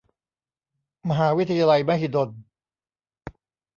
[1.09, 2.29] มหาวิทยาลัยมหิดล